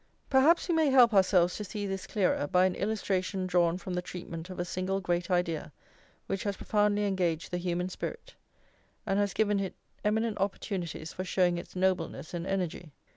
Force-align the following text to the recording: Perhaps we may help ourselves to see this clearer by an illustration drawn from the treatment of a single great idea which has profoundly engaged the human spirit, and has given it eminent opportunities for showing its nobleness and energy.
Perhaps 0.31 0.67
we 0.67 0.73
may 0.73 0.89
help 0.89 1.13
ourselves 1.13 1.55
to 1.57 1.63
see 1.63 1.85
this 1.85 2.07
clearer 2.07 2.47
by 2.47 2.65
an 2.65 2.73
illustration 2.73 3.45
drawn 3.45 3.77
from 3.77 3.93
the 3.93 4.01
treatment 4.01 4.49
of 4.49 4.57
a 4.57 4.65
single 4.65 4.99
great 4.99 5.29
idea 5.29 5.71
which 6.25 6.41
has 6.41 6.57
profoundly 6.57 7.05
engaged 7.05 7.51
the 7.51 7.59
human 7.59 7.87
spirit, 7.87 8.33
and 9.05 9.19
has 9.19 9.31
given 9.35 9.59
it 9.59 9.75
eminent 10.03 10.39
opportunities 10.39 11.13
for 11.13 11.23
showing 11.23 11.59
its 11.59 11.75
nobleness 11.75 12.33
and 12.33 12.47
energy. 12.47 12.91